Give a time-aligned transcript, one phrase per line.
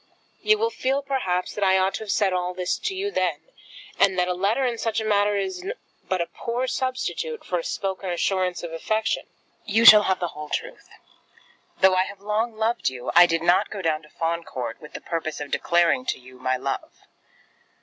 [0.41, 3.41] You will feel, perhaps, that I ought to have said all this to you then,
[3.99, 5.63] and that a letter in such a matter is
[6.09, 9.27] but a poor substitute for a spoken assurance of affection.
[9.63, 10.89] You shall have the whole truth.
[11.81, 14.93] Though I have long loved you, I did not go down to Fawn Court with
[14.93, 17.01] the purpose of declaring to you my love.